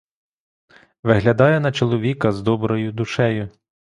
[1.03, 3.49] Виглядає на чоловіка з доброю душею.